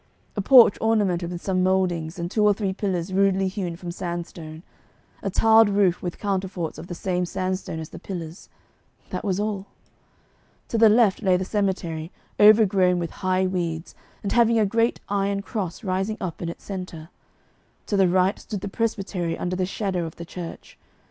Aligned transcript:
A 0.35 0.41
porch 0.41 0.79
ornamented 0.81 1.29
with 1.31 1.43
some 1.43 1.61
mouldings, 1.61 2.17
and 2.17 2.31
two 2.31 2.43
or 2.43 2.55
three 2.55 2.73
pillars 2.73 3.13
rudely 3.13 3.47
hewn 3.47 3.75
from 3.75 3.91
sandstone; 3.91 4.63
a 5.21 5.29
tiled 5.29 5.69
roof 5.69 6.01
with 6.01 6.17
counterforts 6.17 6.79
of 6.79 6.87
the 6.87 6.95
same 6.95 7.23
sandstone 7.23 7.77
as 7.77 7.89
the 7.89 7.99
pillars 7.99 8.49
that 9.11 9.23
was 9.23 9.39
all. 9.39 9.67
To 10.69 10.79
the 10.79 10.89
left 10.89 11.21
lay 11.21 11.37
the 11.37 11.45
cemetery, 11.45 12.11
overgrown 12.39 12.97
with 12.97 13.11
high 13.21 13.45
weeds, 13.45 13.93
and 14.23 14.31
having 14.31 14.57
a 14.57 14.65
great 14.65 14.99
iron 15.07 15.43
cross 15.43 15.83
rising 15.83 16.17
up 16.19 16.41
in 16.41 16.49
its 16.49 16.63
centre; 16.63 17.09
to 17.85 17.95
the 17.95 18.07
right 18.07 18.39
stood 18.39 18.61
the 18.61 18.67
presbytery 18.69 19.37
under 19.37 19.55
the 19.55 19.67
shadow 19.67 20.05
of 20.05 20.15
the 20.15 20.25
church. 20.25 20.79